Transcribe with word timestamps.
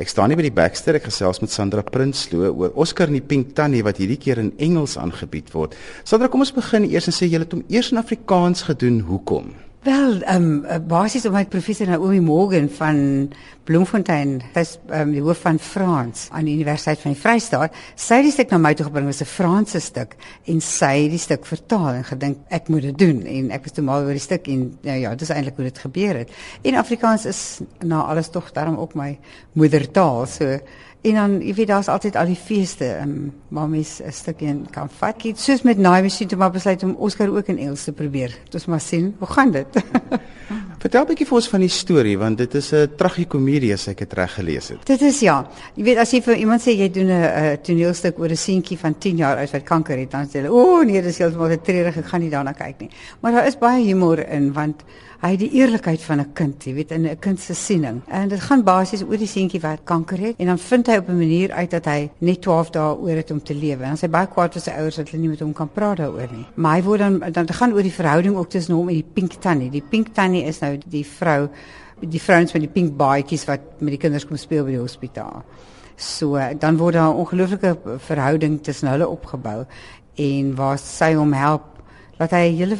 Ek 0.00 0.08
staan 0.08 0.32
hier 0.32 0.38
by 0.40 0.46
die 0.46 0.56
Baxter, 0.56 0.96
ek 0.96 1.10
gesels 1.10 1.42
met 1.42 1.52
Sandra 1.52 1.82
Prinsloo 1.84 2.54
oor 2.54 2.70
Oscar 2.80 3.10
en 3.10 3.18
die 3.18 3.26
Pink 3.32 3.50
Tannie 3.58 3.82
wat 3.84 3.98
hierdie 4.00 4.16
keer 4.16 4.38
in 4.40 4.54
Engels 4.56 4.94
aangebied 4.96 5.50
word. 5.52 5.74
Sandra, 6.08 6.30
kom 6.32 6.40
ons 6.40 6.54
begin 6.56 6.86
eers 6.88 7.10
en 7.10 7.12
sê 7.12 7.28
jy 7.28 7.42
het 7.42 7.52
hom 7.52 7.66
eers 7.68 7.90
in 7.92 8.00
Afrikaans 8.00 8.64
gedoen. 8.70 9.02
Hoekom? 9.10 9.52
Wel, 9.80 10.20
ehm 10.20 10.64
um, 10.68 10.86
basies 10.86 11.24
om 11.24 11.32
my 11.32 11.46
professor 11.48 11.88
Naomi 11.88 12.18
Morgan 12.20 12.66
van 12.68 12.98
Bloemfontein, 13.64 14.34
sy's 14.52 14.74
ehm 14.90 15.06
um, 15.06 15.14
die 15.14 15.22
hoof 15.24 15.40
van 15.46 15.56
Frans 15.56 16.26
aan 16.36 16.44
die 16.44 16.58
Universiteit 16.58 17.00
van 17.00 17.14
die 17.14 17.20
Vrystaat, 17.20 17.78
sy 17.96 18.18
het 18.18 18.28
die 18.28 18.34
stuk 18.34 18.52
na 18.52 18.58
my 18.60 18.74
toe 18.76 18.84
gebring, 18.90 19.08
was 19.08 19.22
'n 19.24 19.30
Franse 19.30 19.80
stuk 19.80 20.18
en 20.44 20.60
sy 20.60 20.90
het 21.06 21.14
die 21.14 21.22
stuk 21.22 21.48
vertaal 21.48 22.02
en 22.02 22.04
gedink 22.04 22.44
ek 22.50 22.68
moet 22.68 22.90
dit 22.90 22.98
doen 22.98 23.24
en 23.24 23.50
ek 23.56 23.64
was 23.64 23.72
toe 23.72 23.84
mal 23.84 24.04
oor 24.04 24.12
die 24.12 24.26
stuk 24.28 24.52
en 24.52 24.76
nou 24.82 24.98
ja, 25.00 25.14
dis 25.14 25.32
eintlik 25.32 25.56
hoe 25.56 25.64
dit 25.64 25.78
gebeur 25.78 26.14
het. 26.14 26.30
En 26.62 26.74
Afrikaans 26.74 27.24
is 27.24 27.60
na 27.80 28.02
alles 28.02 28.28
tog 28.28 28.52
daarom 28.52 28.76
ook 28.76 28.94
my 28.94 29.18
moedertaal, 29.54 30.26
so 30.26 30.60
En 31.00 31.14
dan, 31.14 31.38
jy 31.40 31.54
weet, 31.54 31.66
daar's 31.66 31.88
altyd 31.88 32.16
al 32.16 32.28
die 32.28 32.36
feeste, 32.36 32.98
um, 33.00 33.32
waar 33.48 33.68
mens 33.68 34.00
'n 34.02 34.12
stukkie 34.12 34.60
kan 34.70 34.88
vat. 34.88 35.14
Ek 35.14 35.22
het 35.22 35.40
soos 35.40 35.62
met 35.62 35.78
Naai 35.78 36.02
Machine 36.02 36.28
toe 36.28 36.38
maar 36.38 36.50
besluit 36.50 36.82
om 36.82 36.94
Oscar 36.98 37.28
ook 37.28 37.46
in 37.46 37.58
Engels 37.58 37.84
te 37.84 37.92
probeer. 37.92 38.38
Dit 38.44 38.54
is 38.54 38.66
maar 38.66 38.80
sien, 38.80 39.14
hoe 39.18 39.28
gaan 39.28 39.50
dit? 39.50 39.66
Vertel 40.80 41.02
'n 41.04 41.08
bietjie 41.10 41.26
vir 41.28 41.36
ons 41.36 41.48
van 41.52 41.60
die 41.60 41.68
storie 41.68 42.16
want 42.16 42.38
dit 42.40 42.54
is 42.56 42.72
'n 42.72 42.88
tragikomedie 42.96 43.72
as 43.74 43.86
ek 43.88 43.98
dit 43.98 44.12
reg 44.16 44.32
gelees 44.32 44.68
het. 44.68 44.86
Dit 44.86 45.02
is 45.02 45.20
ja. 45.20 45.46
Jy 45.76 45.84
weet 45.84 45.98
as 45.98 46.10
jy 46.10 46.22
vir 46.22 46.36
iemand 46.36 46.62
sê 46.62 46.72
jy 46.72 46.88
doen 46.88 47.10
'n 47.10 47.58
toneelstuk 47.62 48.18
oor 48.18 48.30
'n 48.30 48.36
seentjie 48.36 48.78
van 48.78 48.98
10 48.98 49.16
jaar 49.16 49.36
oud 49.36 49.50
wat 49.50 49.62
kanker 49.62 49.98
het, 49.98 50.10
dan 50.10 50.26
sê 50.26 50.40
hulle, 50.40 50.50
"O 50.50 50.80
oh, 50.80 50.84
nee, 50.84 51.02
dis 51.02 51.18
heeltemal 51.18 51.48
te 51.48 51.60
treurig, 51.60 51.98
ek 51.98 52.06
gaan 52.06 52.20
nie 52.20 52.30
daarna 52.30 52.52
kyk 52.52 52.80
nie." 52.80 52.90
Maar 53.20 53.32
daar 53.32 53.46
is 53.46 53.58
baie 53.58 53.84
humor 53.84 54.26
in 54.26 54.52
want 54.52 54.82
hy 55.20 55.34
het 55.34 55.40
die 55.42 55.50
eerlikheid 55.60 56.00
van 56.00 56.20
'n 56.20 56.32
kind, 56.32 56.64
jy 56.64 56.74
weet, 56.74 56.90
in 56.90 57.06
'n 57.06 57.18
kind 57.18 57.40
se 57.40 57.54
siening. 57.54 58.00
En 58.08 58.28
dit 58.28 58.40
gaan 58.40 58.62
basies 58.62 59.02
oor 59.02 59.18
die 59.18 59.26
seentjie 59.26 59.60
wat 59.60 59.80
kanker 59.84 60.18
het 60.18 60.34
en 60.38 60.46
dan 60.46 60.58
vind 60.58 60.86
hy 60.86 60.96
op 60.96 61.08
'n 61.08 61.18
manier 61.18 61.50
uit 61.52 61.70
dat 61.70 61.84
hy 61.84 62.10
net 62.18 62.40
12 62.40 62.70
dae 62.70 62.96
oor 62.96 63.16
het 63.16 63.30
om 63.30 63.42
te 63.42 63.54
lewe. 63.54 63.84
En 63.84 63.96
sy 63.96 64.08
baie 64.08 64.26
kwaad 64.26 64.52
vir 64.52 64.62
sy 64.62 64.70
ouers 64.70 64.96
dat 64.96 65.08
hulle 65.08 65.20
nie 65.22 65.28
met 65.28 65.40
hom 65.40 65.52
kan 65.52 65.68
praat 65.72 65.96
daaroor 65.96 66.28
nie. 66.32 66.46
Maar 66.54 66.74
hy 66.76 66.82
word 66.82 66.98
dan 66.98 67.18
dan 67.32 67.48
gaan 67.48 67.72
oor 67.72 67.82
die 67.82 67.92
verhouding 67.92 68.36
ook 68.36 68.50
tussen 68.50 68.74
hom 68.74 68.88
en 68.88 68.94
die 68.94 69.06
Pink 69.12 69.32
Tannie. 69.32 69.70
Die 69.70 69.84
Pink 69.88 70.14
Tannie 70.14 70.44
is 70.44 70.58
nou 70.60 70.69
die 70.78 71.04
vrou 71.06 71.48
die 72.00 72.20
vrouens 72.22 72.52
met 72.52 72.62
die 72.64 72.72
pink 72.72 72.96
baadjies 72.96 73.44
wat 73.44 73.60
met 73.80 73.92
die 73.92 74.00
kinders 74.00 74.24
kom 74.26 74.38
speel 74.40 74.64
by 74.64 74.76
die 74.76 74.80
hospitaal. 74.80 75.42
So 76.00 76.40
dan 76.58 76.78
word 76.80 76.94
daar 76.94 77.12
'n 77.12 77.20
ongelooflike 77.24 77.98
verhouding 77.98 78.62
tussen 78.62 78.88
hulle 78.88 79.08
opgebou 79.08 79.66
en 80.16 80.54
waar 80.56 80.78
sy 80.78 81.14
hom 81.14 81.32
help 81.32 81.62
dat 82.18 82.30
hy 82.30 82.48
'n 82.48 82.56
hele 82.56 82.76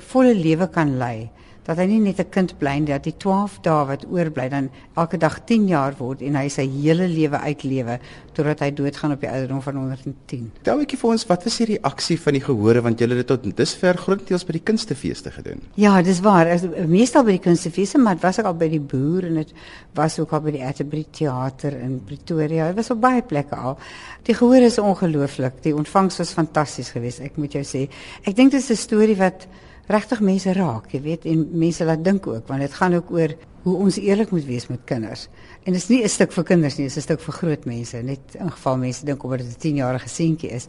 volle 0.00 0.34
lewe 0.34 0.68
kan 0.68 0.96
lei 0.98 1.30
dat 1.66 1.78
hy 1.78 1.86
nie 1.86 2.00
net 2.00 2.18
'n 2.18 2.30
kind 2.30 2.58
bly 2.58 2.78
nie, 2.78 2.86
dat 2.86 3.04
die 3.04 3.16
12 3.16 3.60
dae 3.62 3.86
wat 3.86 4.06
oorbly 4.10 4.48
dan 4.48 4.70
elke 4.96 5.18
dag 5.18 5.44
10 5.46 5.68
jaar 5.68 5.94
word 5.98 6.22
en 6.22 6.34
hy 6.34 6.48
sy 6.48 6.66
hele 6.66 7.06
lewe 7.08 7.38
uitlewe 7.38 7.98
totdat 8.32 8.60
hy 8.60 8.70
doodgaan 8.70 9.12
op 9.12 9.20
die 9.20 9.30
ouderdom 9.30 9.62
van 9.62 9.76
110. 9.76 10.50
Tel 10.62 10.74
'n 10.74 10.78
bietjie 10.80 10.98
vir 10.98 11.10
ons, 11.10 11.26
wat 11.26 11.44
was 11.44 11.56
die 11.56 11.66
reaksie 11.66 12.20
van 12.20 12.32
die 12.32 12.42
gehore 12.42 12.82
want 12.82 12.98
julle 12.98 13.14
het 13.14 13.26
tot 13.26 13.56
dusver 13.56 13.96
grootendeels 13.96 14.44
by 14.44 14.52
die 14.52 14.64
kunstefeeste 14.64 15.30
gedoen? 15.30 15.60
Ja, 15.74 16.02
dis 16.02 16.20
waar. 16.20 16.46
As 16.46 16.62
meestal 16.86 17.24
by 17.24 17.30
die 17.30 17.46
kunstefeeste, 17.46 17.98
maar 17.98 18.14
dit 18.14 18.22
was 18.22 18.38
ook 18.38 18.46
al 18.46 18.54
by 18.54 18.68
die 18.68 18.80
boer 18.80 19.24
en 19.24 19.34
dit 19.34 19.52
was 19.94 20.18
ook 20.18 20.32
al 20.32 20.40
by 20.40 20.50
die 20.50 20.64
Atterbury 20.64 21.06
teater 21.10 21.72
in 21.72 22.00
Pretoria. 22.04 22.66
Dit 22.66 22.76
was 22.76 22.90
op 22.90 23.00
baie 23.00 23.22
plekke 23.22 23.56
al. 23.56 23.78
Die 24.22 24.34
gehore 24.34 24.64
is 24.64 24.78
ongelooflik. 24.78 25.62
Die 25.62 25.74
ontvangs 25.76 26.18
was 26.18 26.32
fantasties 26.32 26.90
geweest, 26.90 27.20
ek 27.20 27.36
moet 27.36 27.52
jou 27.52 27.64
sê. 27.64 27.88
Ek 28.24 28.36
dink 28.36 28.50
dit 28.50 28.60
is 28.60 28.70
'n 28.70 28.76
storie 28.76 29.16
wat 29.16 29.46
regtig 29.90 30.20
mense 30.20 30.52
raak, 30.52 30.92
jy 30.92 31.00
weet, 31.02 31.24
en 31.24 31.48
mense 31.58 31.84
laat 31.84 32.04
dink 32.04 32.26
ook 32.26 32.48
want 32.48 32.60
dit 32.60 32.74
gaan 32.74 32.94
ook 32.94 33.10
oor 33.10 33.34
hoe 33.62 33.76
ons 33.76 33.96
eerlik 33.96 34.30
moet 34.34 34.44
wees 34.44 34.66
met 34.66 34.80
kinders. 34.84 35.28
En 35.62 35.72
dit 35.72 35.82
is 35.82 35.88
nie 35.88 36.02
'n 36.02 36.08
stuk 36.08 36.32
vir 36.32 36.44
kinders 36.44 36.76
nie, 36.76 36.86
dit 36.86 36.96
is 36.96 36.98
'n 36.98 37.06
stuk 37.06 37.20
vir 37.20 37.34
groot 37.34 37.64
mense, 37.64 37.96
net 38.02 38.20
in 38.34 38.50
geval 38.50 38.76
mense 38.76 39.04
dink 39.04 39.22
omdat 39.22 39.38
dit 39.38 39.48
'n 39.48 39.60
10-jarige 39.60 40.08
seentjie 40.08 40.50
is. 40.50 40.66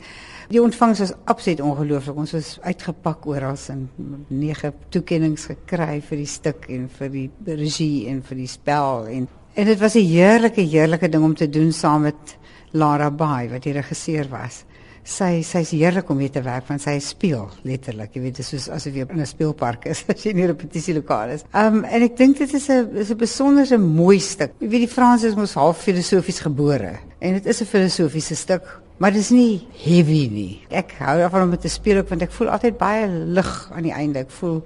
Die 0.50 0.62
ontvangs 0.62 1.00
was 1.00 1.14
absoluut 1.26 1.62
ongelooflik. 1.62 2.16
Ons 2.16 2.32
was 2.32 2.60
uitgepak 2.62 3.26
oral 3.26 3.58
en 3.70 3.90
nege 4.28 4.74
toekenninge 4.90 5.38
gekry 5.38 6.02
vir 6.02 6.18
die 6.18 6.26
stuk 6.26 6.66
en 6.70 6.90
vir 6.90 7.10
die 7.10 7.32
regie 7.46 8.08
en 8.08 8.22
vir 8.24 8.38
die 8.38 8.48
spel 8.48 9.08
en 9.08 9.28
en 9.56 9.66
dit 9.66 9.80
was 9.80 9.96
'n 9.96 10.06
heerlike 10.06 10.62
heerlike 10.62 11.10
ding 11.10 11.24
om 11.24 11.36
te 11.36 11.50
doen 11.50 11.72
saam 11.72 12.02
met 12.02 12.38
Lara 12.72 13.12
Bey 13.12 13.50
wat 13.50 13.64
die 13.64 13.74
regisseur 13.74 14.28
was 14.30 14.66
sy 15.04 15.42
sy's 15.44 15.74
heerlik 15.76 16.10
om 16.10 16.18
mee 16.18 16.32
te 16.32 16.42
werk 16.42 16.68
want 16.70 16.82
sy 16.82 16.96
speel 17.04 17.50
letterlik 17.68 18.16
jy 18.16 18.22
weet 18.24 18.38
dit 18.38 18.46
is 18.46 18.52
soos 18.54 18.70
asof 18.72 18.96
jy 18.96 19.04
in 19.04 19.20
'n 19.20 19.28
speelpark 19.28 19.86
is 19.92 20.04
as 20.14 20.24
jy 20.24 20.32
in 20.32 20.40
'n 20.40 20.48
repetisielokaal 20.54 21.36
is. 21.36 21.44
Um, 21.54 21.84
en 21.84 22.04
ek 22.04 22.18
dink 22.18 22.38
dit 22.38 22.54
is 22.54 22.70
'n 22.70 22.96
is 22.96 23.12
'n 23.12 23.18
besondere 23.18 23.78
mooi 23.78 24.20
stuk. 24.20 24.54
Jy 24.60 24.70
weet 24.70 24.88
die 24.88 24.96
Franse 24.96 25.28
is 25.28 25.36
mos 25.36 25.56
half 25.56 25.84
filosofies 25.84 26.40
gebore 26.40 27.00
en 27.20 27.34
dit 27.34 27.46
is 27.46 27.62
'n 27.62 27.66
filosofiese 27.66 28.36
stuk 28.36 28.83
Maar 28.98 29.12
dit 29.12 29.22
is 29.22 29.30
nie 29.34 29.68
heavy 29.84 30.28
nie. 30.32 30.62
Ek 30.70 30.94
hou 31.00 31.18
daarvan 31.18 31.48
om 31.48 31.58
te 31.58 31.72
speel 31.72 31.98
ook 31.98 32.12
want 32.14 32.22
ek 32.22 32.32
voel 32.32 32.52
altyd 32.54 32.78
baie 32.78 33.08
lig 33.10 33.52
aan 33.74 33.88
die 33.88 33.94
einde. 33.94 34.22
Ek 34.24 34.32
voel 34.38 34.62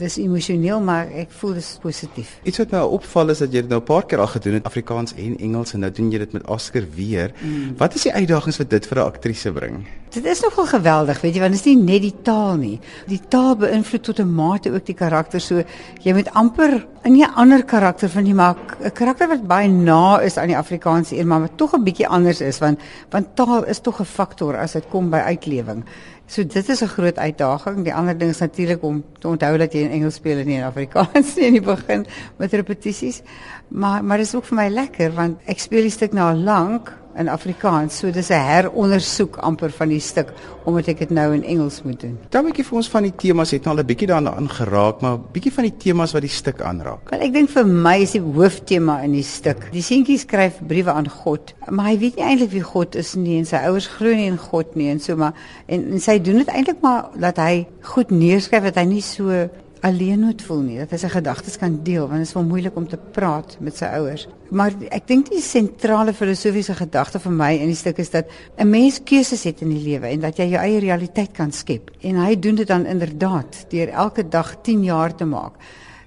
dis 0.00 0.16
emosioneel 0.22 0.80
maar 0.80 1.12
ek 1.12 1.30
voel 1.40 1.58
dis 1.58 1.68
positief. 1.82 2.38
Iets 2.48 2.62
wat 2.64 2.72
my 2.72 2.80
opval 2.96 3.34
is 3.34 3.44
dat 3.44 3.52
jy 3.52 3.62
dit 3.66 3.70
nou 3.70 3.80
'n 3.80 3.84
paar 3.84 4.06
keer 4.06 4.24
al 4.24 4.32
gedoen 4.32 4.54
het 4.58 4.64
Afrikaans 4.64 5.14
en 5.14 5.36
Engels 5.38 5.74
en 5.74 5.80
nou 5.80 5.90
doen 5.90 6.10
jy 6.10 6.18
dit 6.18 6.32
met 6.32 6.48
Oscar 6.48 6.84
weer. 6.94 7.32
Mm. 7.42 7.76
Wat 7.76 7.94
is 7.94 8.02
die 8.02 8.12
uitdagings 8.12 8.58
wat 8.58 8.70
dit 8.70 8.86
vir 8.86 8.98
'n 8.98 9.06
aktrise 9.06 9.52
bring? 9.52 9.86
Dit 10.08 10.24
is 10.24 10.40
nogal 10.40 10.66
geweldig, 10.66 11.20
weet 11.20 11.34
jy, 11.34 11.40
want 11.40 11.52
dit 11.52 11.60
is 11.60 11.66
nie 11.66 11.82
net 11.84 12.02
die 12.02 12.14
taal 12.22 12.56
nie. 12.56 12.80
Die 13.06 13.20
taal 13.28 13.56
beïnvloed 13.56 14.02
tot 14.02 14.20
'n 14.20 14.34
mate 14.34 14.72
ook 14.72 14.86
die 14.86 14.94
karakter. 14.94 15.40
So 15.40 15.62
jy 16.02 16.12
moet 16.12 16.32
amper 16.32 16.86
in 17.04 17.16
'n 17.16 17.34
ander 17.34 17.64
karakter 17.64 18.08
van 18.08 18.24
die 18.24 18.34
maak 18.34 18.76
'n 18.80 18.92
karakter 18.92 19.28
wat 19.28 19.46
baie 19.46 19.68
na 19.68 20.20
is 20.20 20.36
aan 20.36 20.48
die 20.48 20.56
Afrikaanse 20.56 21.18
een, 21.18 21.26
maar 21.26 21.40
wat 21.40 21.56
tog 21.56 21.74
'n 21.74 21.84
bietjie 21.84 22.08
anders 22.08 22.40
is 22.40 22.58
want 22.58 22.80
want 23.10 23.36
taal 23.36 23.57
is 23.66 23.80
tog 23.80 24.00
'n 24.00 24.04
faktor 24.04 24.56
as 24.56 24.72
dit 24.72 24.88
kom 24.88 25.10
by 25.10 25.18
uitlewing. 25.18 25.84
So 26.26 26.44
dit 26.44 26.68
is 26.68 26.82
'n 26.82 26.86
groot 26.86 27.18
uitdaging. 27.18 27.84
Die 27.84 27.94
ander 27.94 28.18
ding 28.18 28.30
is 28.30 28.38
natuurlik 28.38 28.82
om 28.82 29.04
te 29.18 29.28
onthou 29.28 29.58
dat 29.58 29.72
jy 29.72 29.80
in 29.80 29.90
Engels 29.90 30.14
speel 30.14 30.38
en 30.38 30.46
nie 30.46 30.56
in 30.56 30.64
Afrikaans 30.64 31.36
nie 31.36 31.46
in 31.50 31.52
die 31.52 31.62
begin 31.74 32.06
met 32.36 32.52
repetisies. 32.52 33.22
Maar 33.68 34.04
maar 34.04 34.16
dit 34.16 34.26
is 34.26 34.34
ook 34.34 34.44
vir 34.44 34.56
my 34.56 34.68
lekker 34.68 35.12
want 35.12 35.38
ek 35.46 35.58
speel 35.58 35.82
die 35.82 35.90
stuk 35.90 36.12
nou 36.12 36.30
al 36.30 36.38
lank 36.38 36.92
in 37.18 37.28
Afrikaans. 37.28 37.98
So 37.98 38.10
dis 38.10 38.30
'n 38.30 38.44
herondersoek 38.50 39.36
amper 39.36 39.70
van 39.70 39.88
die 39.88 40.00
stuk 40.00 40.32
omdat 40.64 40.88
ek 40.88 40.98
dit 40.98 41.10
nou 41.10 41.32
in 41.34 41.44
Engels 41.44 41.82
moet 41.82 42.00
doen. 42.00 42.18
Dan 42.28 42.44
'n 42.44 42.48
bietjie 42.48 42.64
vir 42.64 42.76
ons 42.76 42.88
van 42.88 43.02
die 43.02 43.14
temas 43.16 43.50
het 43.50 43.64
nou 43.64 43.76
al 43.76 43.82
'n 43.82 43.86
bietjie 43.86 44.06
daarna 44.06 44.34
aangeraak, 44.34 45.00
maar 45.00 45.18
bietjie 45.18 45.52
van 45.52 45.64
die 45.64 45.76
temas 45.76 46.12
wat 46.12 46.22
die 46.22 46.30
stuk 46.30 46.60
aanraak. 46.60 47.10
Wel 47.10 47.20
ek 47.20 47.32
dink 47.32 47.50
vir 47.50 47.66
my 47.66 47.96
is 48.02 48.12
die 48.12 48.20
hooftema 48.20 49.00
in 49.02 49.12
die 49.12 49.22
stuk. 49.22 49.72
Die 49.72 49.82
seentjie 49.82 50.18
skryf 50.18 50.60
briewe 50.66 50.92
aan 50.92 51.08
God, 51.08 51.54
maar 51.68 51.86
hy 51.86 51.98
weet 51.98 52.16
nie 52.16 52.24
eintlik 52.24 52.50
wie 52.50 52.62
God 52.62 52.94
is 52.94 53.14
nie 53.14 53.38
en 53.38 53.46
sy 53.46 53.56
ouers 53.56 53.86
glo 53.86 54.14
nie 54.14 54.26
in 54.26 54.38
God 54.38 54.76
nie 54.76 54.90
en 54.90 55.00
so 55.00 55.16
maar 55.16 55.32
en, 55.66 55.92
en 55.92 56.00
sy 56.00 56.18
doen 56.18 56.36
dit 56.36 56.48
eintlik 56.48 56.80
maar 56.80 57.10
dat 57.14 57.36
hy 57.36 57.66
goed 57.82 58.10
neerskryf 58.10 58.62
dat 58.62 58.76
hy 58.76 58.84
nie 58.84 59.02
so 59.02 59.48
alleen 59.80 60.20
moet 60.20 60.42
voel 60.42 60.60
nie. 60.64 60.78
Dat 60.82 60.92
hy 60.94 60.98
sy 61.02 61.10
gedagtes 61.12 61.58
kan 61.60 61.78
deel 61.84 62.06
want 62.08 62.22
dit 62.22 62.28
is 62.28 62.34
wel 62.36 62.46
moeilik 62.48 62.76
om 62.76 62.86
te 62.88 62.98
praat 62.98 63.56
met 63.64 63.76
sy 63.76 63.90
ouers. 63.98 64.26
Maar 64.50 64.76
ek 64.94 65.08
dink 65.10 65.28
die 65.32 65.42
sentrale 65.44 66.14
filosofiese 66.16 66.76
gedagte 66.78 67.20
vir 67.22 67.34
my 67.34 67.50
in 67.58 67.72
die 67.72 67.78
stuk 67.78 67.98
is 67.98 68.10
dat 68.10 68.30
'n 68.58 68.68
mens 68.68 69.00
keuses 69.04 69.44
het 69.44 69.62
in 69.62 69.68
die 69.68 69.82
lewe 69.82 70.08
en 70.08 70.20
dat 70.20 70.38
jy 70.38 70.48
jou 70.50 70.62
eie 70.62 70.80
realiteit 70.80 71.32
kan 71.32 71.52
skep. 71.52 71.90
En 72.02 72.16
hy 72.16 72.38
doen 72.38 72.54
dit 72.54 72.66
dan 72.66 72.86
inderdaad 72.86 73.70
deur 73.70 73.88
elke 73.88 74.28
dag 74.28 74.56
10 74.62 74.84
jaar 74.84 75.14
te 75.14 75.24
maak. 75.24 75.52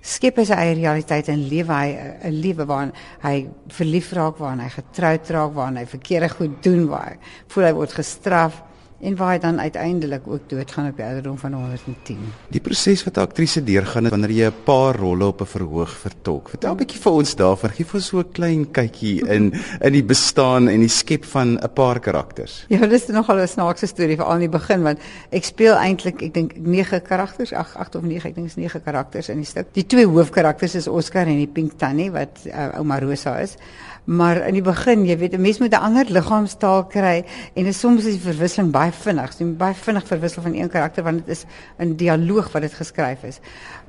Skep 0.01 0.37
hy 0.37 0.45
sy 0.45 0.53
eie 0.53 0.73
realiteit 0.73 1.27
en 1.27 1.47
lewe 1.47 1.73
hy 1.73 1.97
'n 2.23 2.41
lewe 2.41 2.65
waarin 2.65 2.93
hy 3.21 3.47
verlief 3.67 4.11
raak, 4.13 4.37
waarin 4.37 4.59
hy 4.59 4.69
getroud 4.69 5.29
raak, 5.29 5.53
waarin 5.53 5.77
hy 5.77 5.85
verkeerde 5.85 6.29
goed 6.29 6.63
doen, 6.63 6.87
waar 6.87 7.09
hy 7.09 7.17
voel 7.47 7.63
hy 7.63 7.73
word 7.73 7.91
gestraf 7.91 8.63
en 9.01 9.15
waar 9.15 9.33
hy 9.33 9.39
dan 9.39 9.59
uiteindelik 9.59 10.27
ook 10.27 10.49
doodgaan 10.49 10.89
op 10.89 10.97
die 10.97 11.05
ouderdom 11.05 11.37
van 11.37 11.53
110. 11.53 12.17
Die 12.49 12.61
proses 12.61 13.03
wat 13.03 13.17
'n 13.17 13.25
aktrise 13.27 13.63
deurgaan 13.63 14.09
wanneer 14.09 14.31
jy 14.31 14.47
'n 14.47 14.63
paar 14.63 14.95
rolle 14.95 15.25
op 15.25 15.41
'n 15.41 15.45
verhoog 15.45 15.89
vertolk. 15.89 16.49
Vertel 16.49 16.73
'n 16.73 16.77
bietjie 16.77 17.01
vir 17.01 17.11
ons 17.11 17.35
daarvan. 17.35 17.69
Gee 17.69 17.85
vir 17.85 18.01
so 18.01 18.19
'n 18.19 18.31
klein 18.31 18.71
kykie 18.71 19.27
in 19.27 19.53
in 19.87 19.93
die 19.93 20.03
bestaan 20.03 20.69
en 20.69 20.79
die 20.79 20.89
skep 20.89 21.25
van 21.25 21.57
'n 21.57 21.73
paar 21.73 21.99
karakters. 21.99 22.65
Ja, 22.67 22.85
dis 22.87 23.07
nogal 23.07 23.39
'n 23.39 23.47
snaakse 23.47 23.87
storie 23.87 24.15
veral 24.15 24.33
in 24.33 24.49
die 24.49 24.57
begin 24.59 24.83
want 24.83 24.99
ek 25.31 25.43
speel 25.43 25.75
eintlik 25.75 26.21
ek 26.21 26.33
dink 26.33 26.55
9 26.57 27.01
karakters, 27.01 27.53
ag 27.53 27.75
8 27.75 27.95
of 27.95 28.03
9, 28.03 28.29
ek 28.29 28.35
dink 28.35 28.47
is 28.47 28.55
9 28.55 28.83
karakters 28.83 29.29
in 29.29 29.37
die 29.37 29.45
stuk. 29.45 29.73
Die 29.73 29.85
twee 29.85 30.05
hoofkarakters 30.05 30.75
is 30.75 30.87
Oscar 30.87 31.27
en 31.27 31.37
die 31.37 31.47
Pink 31.47 31.77
Tannie 31.77 32.11
wat 32.11 32.45
uh, 32.45 32.77
ouma 32.77 32.99
Rosa 32.99 33.39
is. 33.39 33.57
Maar 34.03 34.47
in 34.47 34.55
die 34.57 34.63
begin, 34.65 35.05
jy 35.05 35.17
weet, 35.17 35.33
'n 35.33 35.41
mens 35.41 35.59
moet 35.59 35.73
'n 35.73 35.83
ander 35.87 36.05
liggaamstaal 36.09 36.85
kry 36.85 37.25
en 37.53 37.63
dit 37.63 37.75
soms 37.75 38.05
is 38.05 38.17
die 38.17 38.31
verwisseling 38.31 38.71
baie 38.71 38.91
vinnig. 38.91 39.37
Jy 39.37 39.45
moet 39.45 39.57
baie 39.57 39.73
vinnig 39.73 40.07
verwissel 40.07 40.41
van 40.41 40.53
een 40.53 40.69
karakter 40.69 41.03
want 41.03 41.25
dit 41.25 41.37
is 41.37 41.45
'n 41.77 41.95
dialoog 41.95 42.51
wat 42.51 42.61
dit 42.61 42.73
geskryf 42.73 43.23
is. 43.23 43.39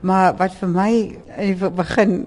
Maar 0.01 0.37
wat 0.37 0.55
vir 0.55 0.69
my 0.69 1.19
in 1.39 1.57
die 1.57 1.71
begin 1.71 2.27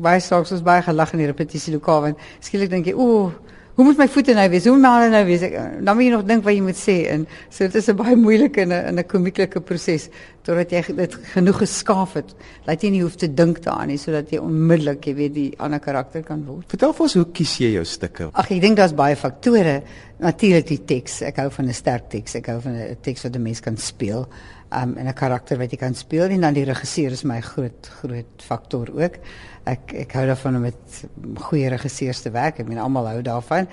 baie 0.00 0.20
saaks 0.20 0.50
was 0.50 0.62
baie 0.62 0.82
gelag 0.82 1.12
in 1.12 1.18
die 1.18 1.26
repetisie 1.26 1.72
lokaal 1.72 2.00
want 2.00 2.18
skielik 2.40 2.70
dink 2.70 2.86
jy, 2.86 2.92
ooh, 2.92 3.32
hoe 3.74 3.84
moet 3.84 3.98
my 3.98 4.06
voete 4.08 4.34
nou 4.36 4.46
wees? 4.52 4.66
Hoe 4.68 4.76
moet 4.76 4.84
my 4.84 4.92
hande 4.94 5.10
nou 5.16 5.24
wees? 5.26 5.42
Ek, 5.42 5.54
dan 5.82 5.96
moet 5.96 6.06
jy 6.06 6.12
nog 6.12 6.24
dink 6.28 6.44
wat 6.46 6.54
jy 6.54 6.62
moet 6.62 6.78
sê 6.78 6.94
en 7.10 7.26
so 7.48 7.64
dit 7.66 7.74
is 7.80 7.88
'n 7.88 7.96
baie 7.96 8.16
moeilike 8.16 8.60
en 8.62 8.72
'n 8.72 8.98
'n 8.98 9.04
komieklike 9.04 9.60
proses 9.60 10.08
totdat 10.44 10.70
jy 10.70 10.82
dit 10.96 11.14
genoeg 11.34 11.58
geskaaf 11.58 12.14
het 12.14 12.34
dat 12.66 12.82
jy 12.82 12.90
nie 12.90 13.02
hoef 13.02 13.16
te 13.16 13.28
dink 13.28 13.62
daaraan 13.62 13.88
nie 13.88 13.98
sodat 13.98 14.30
jy 14.30 14.38
onmiddellik 14.38 15.06
jy 15.06 15.14
weet 15.14 15.34
die 15.34 15.54
ander 15.58 15.80
karakter 15.80 16.22
kan 16.22 16.44
word. 16.44 16.64
Vertel 16.68 16.92
vir 16.92 17.02
ons 17.02 17.14
hoe 17.14 17.26
kies 17.32 17.58
jy 17.58 17.72
jou 17.72 17.84
stukke? 17.84 18.30
Ag 18.32 18.50
ek 18.50 18.60
dink 18.60 18.76
daar's 18.76 18.94
baie 18.94 19.16
faktore. 19.16 19.82
Natuurlik 20.18 20.66
die 20.66 20.84
teks. 20.84 21.22
Ek 21.22 21.36
hou 21.36 21.50
van 21.50 21.66
'n 21.66 21.72
sterk 21.72 22.08
teks. 22.10 22.34
Ek 22.36 22.46
hou 22.46 22.60
van 22.60 22.72
'n 22.72 22.96
teks 23.02 23.22
wat 23.22 23.36
'n 23.36 23.42
mens 23.42 23.60
kan 23.60 23.76
speel. 23.76 24.28
Um 24.74 24.96
en 24.96 25.06
'n 25.06 25.14
karakter 25.14 25.58
wat 25.58 25.70
jy 25.70 25.76
kan 25.78 25.94
speel 25.94 26.30
en 26.30 26.40
dan 26.40 26.54
die 26.54 26.64
regisseur 26.64 27.12
is 27.12 27.22
my 27.22 27.40
groot 27.40 27.88
groot 28.00 28.42
faktor 28.42 28.90
ook. 28.90 29.18
Ek 29.64 29.92
ek 29.92 30.12
hou 30.12 30.26
daarvan 30.26 30.56
om 30.56 30.62
met 30.62 31.04
goeie 31.34 31.68
regisseurs 31.68 32.20
te 32.20 32.30
werk. 32.30 32.58
Ek 32.58 32.68
meen 32.68 32.78
almal 32.78 33.06
hou 33.06 33.22
daarvan. 33.22 33.68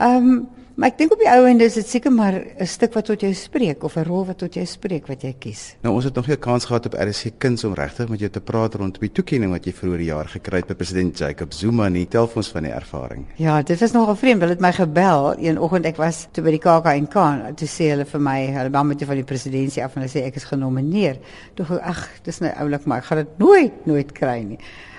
Um 0.00 0.48
Maar 0.76 0.90
ek 0.92 0.98
dink 1.00 1.14
op 1.14 1.20
die 1.22 1.28
ou 1.32 1.46
end 1.48 1.62
is 1.64 1.78
dit 1.78 1.88
seker 1.88 2.12
maar 2.12 2.34
'n 2.36 2.66
stuk 2.68 2.92
wat 2.92 3.06
tot 3.08 3.20
jou 3.20 3.32
spreek 3.32 3.82
of 3.82 3.96
'n 3.96 4.04
rol 4.04 4.26
wat 4.26 4.38
tot 4.38 4.54
jou 4.54 4.66
spreek 4.66 5.06
wat 5.08 5.22
jy 5.22 5.34
kies. 5.38 5.74
Nou 5.80 5.94
ons 5.94 6.04
het 6.04 6.14
nog 6.14 6.26
nie 6.26 6.36
'n 6.36 6.40
kans 6.40 6.64
gehad 6.64 6.86
op 6.86 6.92
RC 6.92 7.38
Kuns 7.38 7.64
om 7.64 7.74
regtig 7.74 8.08
met 8.08 8.18
jou 8.20 8.30
te 8.30 8.40
praat 8.40 8.74
rondom 8.74 9.00
die 9.00 9.12
toekenning 9.12 9.52
wat 9.52 9.64
jy 9.64 9.72
vroeër 9.72 9.98
die 9.98 10.12
jaar 10.12 10.28
gekry 10.28 10.56
het 10.56 10.66
by 10.66 10.74
president 10.74 11.18
Jacob 11.18 11.52
Zuma 11.52 11.88
nie. 11.88 12.06
Tel 12.06 12.30
ons 12.34 12.48
van 12.48 12.62
die 12.62 12.72
ervaring. 12.72 13.24
Ja, 13.36 13.62
dit 13.62 13.80
was 13.80 13.92
nogal 13.92 14.16
vreemd. 14.16 14.40
Hulle 14.40 14.52
het 14.52 14.60
my 14.60 14.72
gebel 14.72 15.34
een 15.38 15.58
oggend 15.58 15.86
ek 15.86 15.96
was 15.96 16.28
toe 16.32 16.44
by 16.44 16.50
die 16.50 16.58
KAK&K 16.58 17.54
toe 17.56 17.68
sê 17.68 17.90
hulle 17.90 18.04
vir 18.04 18.20
my, 18.20 18.46
hulle 18.46 18.70
bel 18.70 18.84
met 18.84 18.98
jou 18.98 19.06
van 19.06 19.16
die 19.16 19.24
presidentskap 19.24 19.84
af 19.84 19.96
en 19.96 20.02
hulle 20.02 20.12
sê 20.12 20.26
ek 20.26 20.36
is 20.36 20.44
genomineer. 20.44 21.16
Toe 21.54 21.80
ag, 21.80 22.08
dis 22.22 22.40
nou 22.40 22.52
oulik 22.52 22.84
maar 22.84 22.98
ek 22.98 23.04
gaan 23.04 23.18
dit 23.18 23.38
nooit 23.38 23.86
nooit 23.86 24.12
kry 24.12 24.42
nie. 24.42 24.58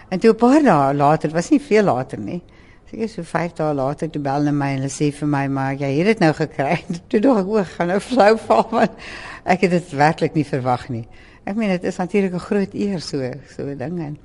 En 0.09 0.19
toe 0.19 0.31
'n 0.31 0.35
paar 0.35 0.63
dae 0.63 0.93
later, 0.93 1.29
was 1.29 1.49
nie 1.51 1.61
veel 1.61 1.83
later 1.83 2.19
nie. 2.19 2.41
Seker 2.87 3.09
so 3.11 3.23
5 3.27 3.55
dae 3.57 3.73
later 3.75 4.07
toe 4.07 4.21
bel 4.23 4.37
hulle 4.39 4.53
my 4.55 4.69
en 4.71 4.77
hulle 4.79 4.91
sê 4.93 5.09
vir 5.11 5.27
my 5.27 5.41
maar 5.51 5.73
jy 5.75 5.89
het 5.97 6.07
dit 6.07 6.21
nou 6.23 6.29
gekry. 6.37 6.77
Toe 7.11 7.19
dog 7.19 7.41
ek 7.41 7.49
o, 7.51 7.63
gaan 7.73 7.89
nou 7.91 7.97
flou 7.99 8.29
val 8.45 8.63
want 8.71 9.07
ek 9.43 9.65
het 9.65 9.73
dit 9.75 9.89
werklik 9.99 10.37
nie 10.39 10.45
verwag 10.47 10.85
nie. 10.93 11.03
Ek 11.43 11.59
meen 11.59 11.73
dit 11.73 11.87
is 11.91 11.99
natuurlik 11.99 12.37
'n 12.39 12.45
groot 12.45 12.73
eer 12.73 13.03
so 13.03 13.19
so 13.51 13.67
'n 13.67 13.77
ding 13.77 13.99
en 13.99 14.17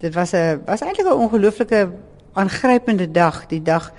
dit 0.00 0.14
was 0.14 0.32
'n 0.32 0.64
was 0.64 0.80
eintlik 0.80 1.04
'n 1.04 1.20
ongelooflike 1.26 1.92
aangrypende 2.32 3.10
dag, 3.10 3.46
die 3.52 3.62
dag 3.62 3.92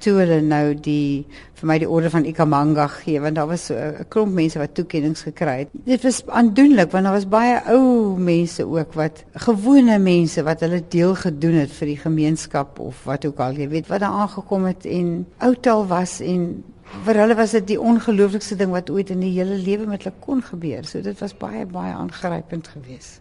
toe 0.00 0.16
hulle 0.18 0.40
nou 0.44 0.74
die 0.74 1.26
vir 1.60 1.68
my 1.68 1.76
die 1.82 1.88
orde 1.88 2.10
van 2.12 2.26
Ikamanga 2.28 2.86
gee 3.00 3.20
want 3.20 3.36
daar 3.36 3.50
was 3.50 3.66
so 3.68 3.74
'n 3.74 4.08
klomp 4.08 4.32
mense 4.34 4.58
wat 4.58 4.74
toekenninge 4.74 5.22
gekry 5.28 5.56
het. 5.58 5.68
Dit 5.72 6.02
was 6.02 6.22
aandoenlik 6.26 6.90
want 6.90 7.04
daar 7.04 7.16
was 7.18 7.28
baie 7.28 7.60
ou 7.66 8.18
mense 8.18 8.64
ook 8.64 8.94
wat 8.94 9.24
gewone 9.46 9.98
mense 9.98 10.42
wat 10.42 10.60
hulle 10.60 10.82
deel 10.88 11.14
gedoen 11.14 11.54
het 11.54 11.72
vir 11.72 11.86
die 11.86 12.00
gemeenskap 12.06 12.78
of 12.78 13.04
wat 13.04 13.24
ook 13.26 13.38
al 13.40 13.52
jy 13.52 13.68
weet 13.68 13.88
wat 13.88 14.00
daar 14.00 14.18
aangekom 14.24 14.64
het 14.64 14.84
en 14.86 15.26
outal 15.38 15.86
was 15.86 16.20
en 16.20 16.64
vir 17.06 17.20
hulle 17.22 17.34
was 17.38 17.50
dit 17.50 17.66
die 17.66 17.80
ongelooflikste 17.80 18.56
ding 18.56 18.70
wat 18.74 18.90
ooit 18.90 19.10
in 19.10 19.20
die 19.20 19.34
hele 19.38 19.56
lewe 19.56 19.86
met 19.86 20.04
hulle 20.04 20.16
kon 20.20 20.42
gebeur. 20.42 20.84
So 20.84 21.00
dit 21.00 21.18
was 21.20 21.36
baie 21.36 21.66
baie 21.66 21.92
aangrypend 21.94 22.68
geweest. 22.68 23.20